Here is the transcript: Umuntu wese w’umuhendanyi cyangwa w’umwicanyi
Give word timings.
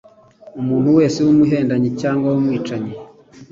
Umuntu 0.59 0.89
wese 0.97 1.19
w’umuhendanyi 1.25 1.89
cyangwa 2.01 2.27
w’umwicanyi 2.29 2.91